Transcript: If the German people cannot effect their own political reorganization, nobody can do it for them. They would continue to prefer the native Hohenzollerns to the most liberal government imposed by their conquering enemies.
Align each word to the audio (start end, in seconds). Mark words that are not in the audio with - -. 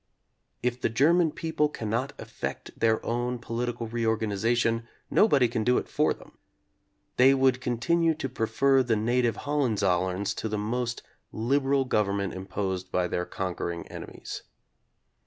If 0.63 0.81
the 0.81 0.89
German 0.89 1.31
people 1.31 1.69
cannot 1.69 2.13
effect 2.19 2.71
their 2.75 3.05
own 3.05 3.37
political 3.37 3.85
reorganization, 3.85 4.87
nobody 5.11 5.47
can 5.47 5.63
do 5.63 5.77
it 5.77 5.87
for 5.87 6.11
them. 6.11 6.39
They 7.17 7.35
would 7.35 7.61
continue 7.61 8.15
to 8.15 8.27
prefer 8.27 8.81
the 8.81 8.95
native 8.95 9.35
Hohenzollerns 9.45 10.33
to 10.37 10.49
the 10.49 10.57
most 10.57 11.03
liberal 11.31 11.85
government 11.85 12.33
imposed 12.33 12.91
by 12.91 13.07
their 13.07 13.25
conquering 13.27 13.87
enemies. 13.89 14.41